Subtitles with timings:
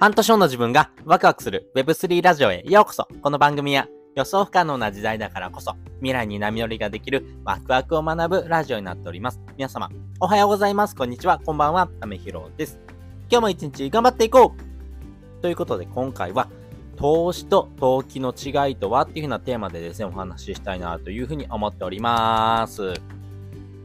[0.00, 3.86] 半年後の自分がワクワクする Web3 ラジオへようこそこの番組は
[4.16, 9.40] 予想不可能な時代だからこそ未来に波乗りができるワクワクを学ぶラジオになっております。
[9.58, 10.96] 皆様、おはようございます。
[10.96, 11.38] こんにちは。
[11.38, 11.86] こんばんは。
[11.86, 12.80] ためひろです。
[13.30, 16.48] 今日も一日頑張っていこうということで今回は
[16.96, 19.02] 投資と投機の違いとは？
[19.02, 22.94] っていうふうなテーマでですね、お話ししたいなというふうに思っております。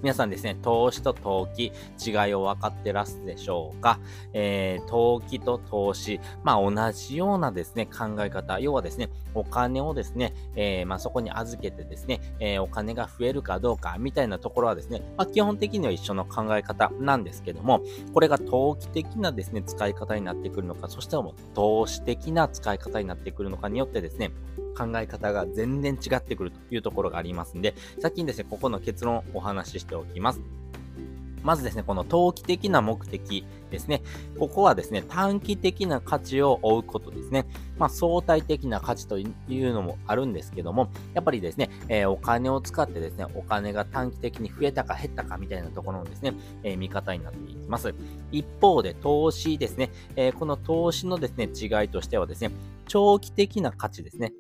[0.02, 1.72] 皆さんですね、投資と投機、
[2.06, 4.00] 違いを分かってらすでしょうか？
[4.34, 17.82] えー、投機と投資、まあ同じようなですね、考え方、要はですね、お金をですね、えー、まあそこに預けてですね、えー、お金が増えるかどうかみたいなところはですね、まあ基本的には一緒の考え方なんですけども、
[18.14, 24.32] これが投機的なですね、使い方になってくるのか、そしても投資的な使い方になってくるのかによってですね、
[24.76, 30.42] 考え方が全然違ってくるというところがありますんで、先にですね、ここの結論をお話ししておきます。
[31.46, 34.02] まずですね、この投機的な目的ですね。
[34.40, 37.46] ここはですね、短期的な価値を追うことですね。
[37.78, 47.94] まあ、相対的な価値というのもあるんですけども、やっぱりですね、えー、お金を使ってですね、お金が短期的に増えたか減ったかみたいなところのですね、えー、見方になっていきます。
[48.32, 52.50] 一方で、投資ですね、えー、この投資のですね、違いとしてはですね、
[52.88, 54.34] 長期的な価値ですね。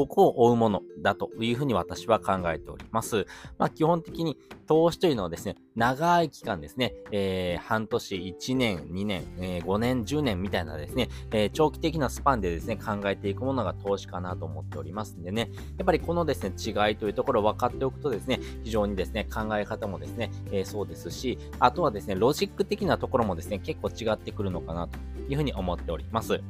[0.00, 3.26] ここを追うものだというふうに私は考えております。
[3.58, 26.40] まあ、基本的に投資というのはですね、長い期間ですね、えー、半年、1年、2年、えー、5年、10年みたいなですね、えー、長期的なスパンでですね、考えていくものが投資かなと思っておりますんでね、やっぱりこのですね、違いというところを分かっておくとですね、非常にですね、考え方もですね、えそうですし、あとはですね、ロジック的なところもですね、結構違ってくるのかなというふうに思っております。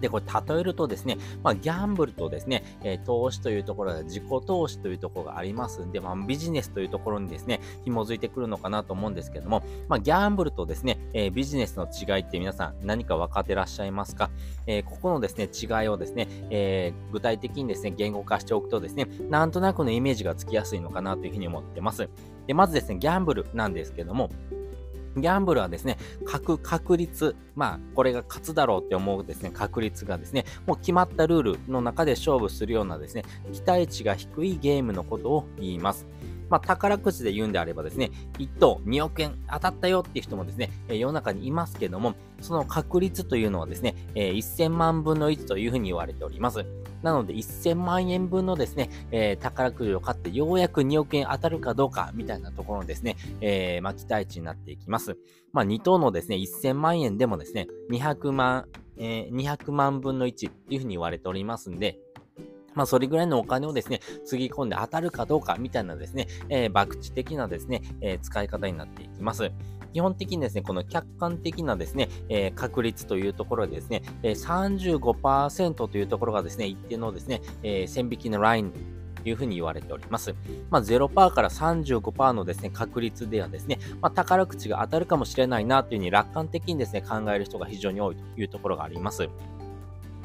[0.00, 14.30] で、これ例えるとですね、まあ、ギャンブルとですね、えー、投資というところで自己投資というところがありますんで、まあ、ビジネスというところにですね、紐づいてくるのかなと思うんですけども、まあ、ギャンブルとですね、えー、ビジネスの違いって皆さん何か分かってらっしゃいますか、
[14.66, 22.08] えー、ここのですね、違いをですね、え具体的にですね、言語化しておくとですね、なんとなくのイメージがつきやすいのかなというふうに思ってます。
[22.46, 24.30] で、まずですね、ギャンブルなんですけども、
[25.16, 36.06] ギャンブルはですね、各確率、まあ、これが勝つだろうって思うですね、確率がですね、もう決まったルールの中で勝負するようなですね、期待値が低いゲームのことを言います。
[36.48, 46.64] まあ、宝くじで言うんであればですね、1等2億円当たったよっていう人もですね、世の中にいますけども、その確率というのはですね、え1000万分の1というふうに言われております。
[47.02, 55.16] なので、1000万円分のですね、えー、宝くじを買ってようやく2億円当たるかどうかみたいなところのですね、えー、まあ、期待値になっていきます。
[55.52, 61.98] まあ、2等のですね、1000万円でもですね、200万、えー、200万分の1っていうふうに言われておりますんで、
[62.76, 69.50] まあ、それぐらいのお金をですね、つぎ込んで当たるかどうかみたいなですね、えー、博打的なですね、えー、使い方になっていきます。
[69.92, 80.34] 基本的にですね、この客観的なですね、えー、確率というところでですね、え、35%というところがですね、一定のですね、え、線引きのラインというふうに言われております。
[80.70, 89.28] まあ、0%から35%のですね、確率ではですね、まあ、宝くじが当たるかもしれないなというふうに楽観的にですね、考える人が非常に多いというところがあります。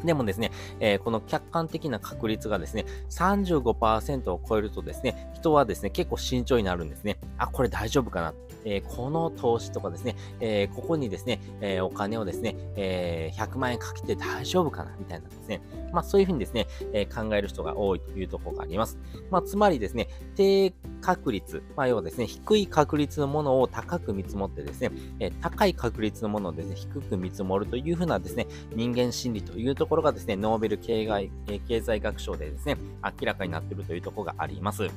[0.04, 7.18] でもですね、えー、この客観的な確率がですね、35%を超えるとですね、人はですね、結構慎重になるんですね。
[7.38, 8.34] あ、これ大丈夫かな？
[8.64, 14.96] えー、この投資とかですね、えー、ここにですね、えお金をですね、え100万円かけて大丈夫かな？
[15.00, 15.62] みたいなですね。
[15.92, 19.00] まあそういうふうにですね、え考える人が多いというところがあります。
[19.30, 31.30] まあつまりですね、低確率、まあ要はですね、低い確率のものを高く見積もってですね、え高い確率のものをですね、低く見積もるというふうなですね、人間心理というところころがですね、ノーベル経済
[31.68, 34.88] 経済学賞でですね、明らかになっているというところがあります。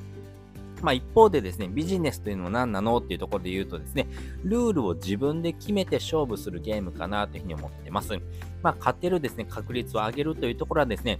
[0.82, 4.06] まあ一方でですね、ビジネスというのは何なのっていうところで言うとですね、
[4.44, 8.12] ルールを自分で決めて勝負するゲームかなというふうに思ってます。
[8.62, 11.18] まあ勝てるですね、確率を上げるというところはですね、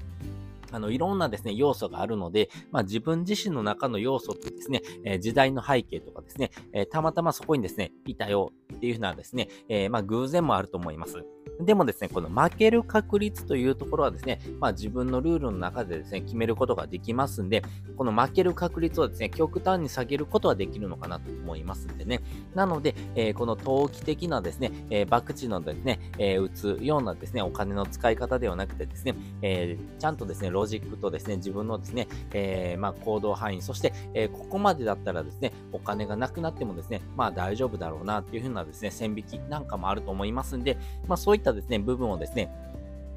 [0.70, 11.24] あの、いろんなですね、要素があるので、まあ、自分自身の中の要素ってですね、えー、時代の背景とかですね、えー、たまたまそこにですね、いたよっていうふうなですね、えー、まあ、偶然もあると思います。
[11.60, 17.62] でもですね、この負ける確率というところはですね、まあ自分のルールの中でですね、決めることができますんで、
[17.96, 22.20] この負ける確率をですね、極端に下げることはできるのかなと思いますんでね。
[22.54, 42.50] なので、えー、この投機的なですね、えー、博打のですね、えー、打つようなですね、お金の使い方ではなくてですね、えー、ちゃんとですね、ロジックとですね、自分のですね、えー、まあ行動範囲、そして、えー、ここまでだったらですね、お金がなくなってもですね、まあ大丈夫だろうなっていうふうなですね、線引きなんかもあると思いますんで、まあそういったたですね、部分をですね、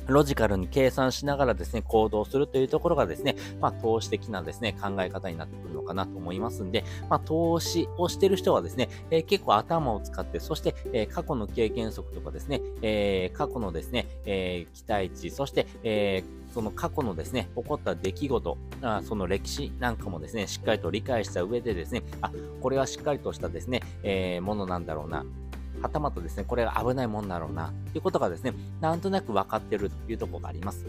[0.07, 16.23] ロジカルに計算しながらですね、行動するというところがですね、まあ、投資的なですね、考え方になってくるのかなと思いますんで、まあ、投資をしてる人はですね、えー、結構頭を使って、そして、えー、過去の経験則とかですね、えー、過去のですね、え期待値、そして、え
[16.53, 22.31] その過去のですね、起こった出来事、あその歴史なんかもですね、しっかりと理解した上でですね、あ、
[22.61, 25.25] これはしっかりとしたですね、えものなんだろうな。
[25.81, 30.85] はたまたですね、これが危ないもんだろうな、ということがですね、なんとなく分かってるというところがあります。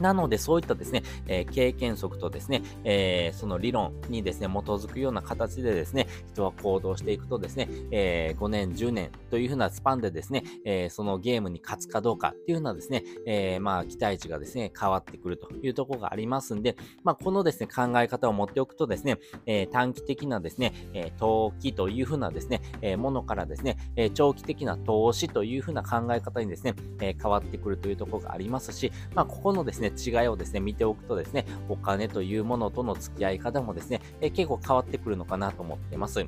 [0.00, 36.26] なので、そういったですね、えー、経験則とですね、えー、その理論にですね、基づくような形でですね、人は行動していくとですね、えー、5年、10年というふうなスパンでですね、えそのゲームに勝つかどうかっていうようなですね、えまあ、期待値がですね、変わってくるというところがありますんで、まあ、このですね、考え方を持っておくとですね、え短期的なですね、え投機というふうなですね、えものからですね、え長期的な投資というふうな考え方にですね、え変わってくるというところがありますし、まあ、ここのですね、ね、違いをですね、見ておくとですね、お金というものとの付き合い方もですね、え結構変わってくるのかなと思ってます。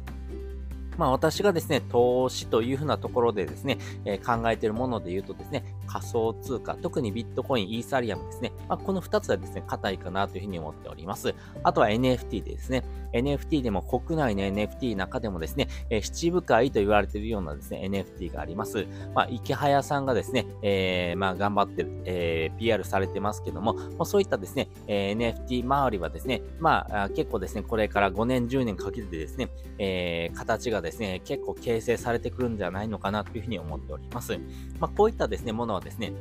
[0.98, 11.34] まあ私がですね、投資というふうなところでですね、えー、考えているもので言うとですね、仮想通貨、特にビットコイン、イーサリアムですね、まあこの2つはですね、硬いかなというふうに思っております。
[11.62, 18.86] あとは NFT でですね、NFT でも国内の NFT の中でもですね、えー、七部会と言われているようなですね、NFT があります。
[19.14, 29.48] まあ池早さんがですね、えー、まあ頑張って、え、PR されてますけども、まあ、そういったですね、え、NFT 周りはですね、まあ結構ですね、これから5年、10年かけてですね、
[29.78, 34.38] え、形がですね、ですね結構形成されてくるんじゃないのかなというふうに思っております。
[34.80, 36.12] まあこういったですね、ものはですね、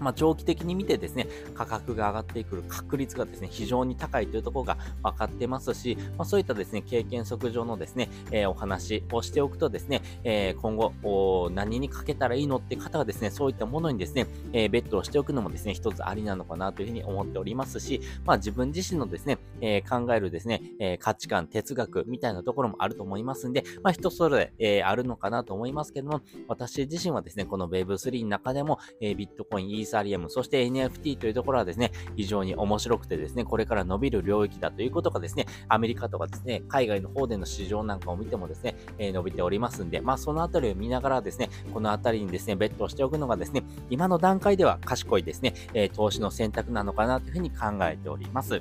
[0.00, 48.60] まあ、長期的に見てですね、価格が上がってくる確率がですね、非常に高いというところが分かってますし、まあ、そういったですね、経験則上のですね、えー、お話をしておくとですね、えー、今後、何にかけたらいいのって方はですね、そういったものにですね、えー、ベットをしておくのもですね、一つありなのかなというふうに思っておりますし、まあ、自分自身のですね、え考えるですね、え価値観、哲学みたいなところもあると思いますんで、まあ、人それぞれ、えあるのかなと思いますけども、私自身はですね、この Web3 の中でも、えビットコイン、ーサリアム、そして NFT というところはですね、非常に面白くてですね、これから伸びる領域だということがですね、アメリカとかですね、海外の方での市場なんかを見てもですね、えー、伸びておりますんで、まあそのあたりを見ながらですね、このあたりにですね、ベットをしておくのがですね、今の段階では賢いですね、えー、投資の選択なのかなというふうに考えております。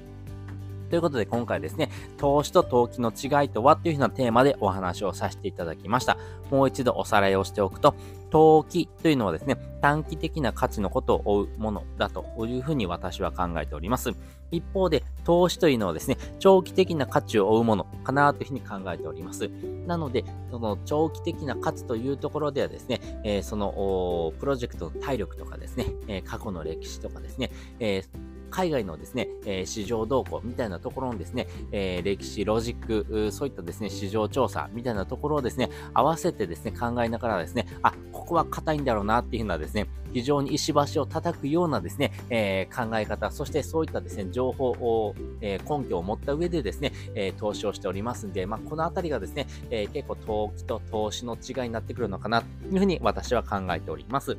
[0.89, 6.17] ということで今回ですね、投資と投機の違いとはっていうふうなテーマでお話をさせていただきました。
[6.51, 7.95] もう一度おさらいをしておくと、
[8.29, 14.11] 投機というのはですね、短期的な価値のことを追うものだというふうに私は考えております。
[14.51, 19.49] 一方で、投資というのはですね、長期的な価値を追うものかなというふうに考えております。
[19.87, 54.37] なので、その長期的な価値というところではですね、えー、そのプロジェクトの体力とかですね、えー、過去の歴史とかですね、えー海外のですね、え、市場動向みたいなところのですね、え、歴史、ロジック、そういったですね、市場調査みたいなところをですね、合わせてですね、考えながらですね、あ、ここは硬いんだろうなっていうふうなですね、非常に石橋を叩くようなですね、えー、考え方、そしてそういったですね、情報を、えー、根拠を持った上でですね、えー、投資をしておりますんで、まあ、このあたりがですね、え結構投機と投資の違いになってくるのかなというふうに私は考えております。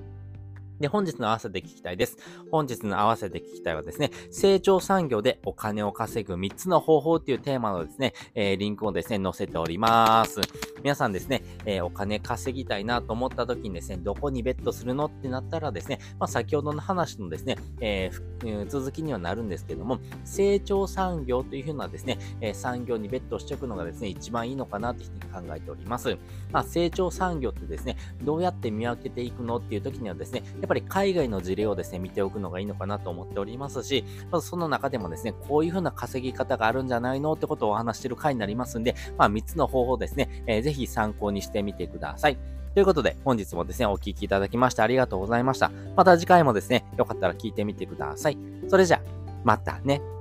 [0.80, 2.18] で、本日の合わせて聞きたいです。
[2.50, 10.40] 本日の合わせて聞きたいはですね、成長産業でお金を稼ぐ3つの方法っていうテーマのですね、えー、リンクをですね、載せております。
[10.82, 26.16] 皆さんですね、えー、お金稼ぎたいなと思った時にですね、どこにベットするのってなったらですね、まあ、先ほどの話のですね、えー、続きにはなるんですけども、成長産業というふうなですね、え産業にベットしておくのがですね、一番いいのかなというふうに考えております。
[26.52, 42.38] まあ、成長産業ってですね、どうやって見分けていくのっていう時にはですね、っぱり海外の事例をですね、見ておくのがいいのかなと思っておりますし、まずその中でもですね、こういう風な稼ぎ方があるんじゃないのってことをお話してる回になりますんで、まあ3つの方法ですね、えー、ぜひ参考にしてみてください。
[42.74, 45.70] ということで、本日もですね、お聴きいただきましてありがとうございました。
[45.96, 48.38] また次回もですね、よかったら聞いてみてください。
[48.68, 49.00] それじゃ、
[49.44, 50.15] またね。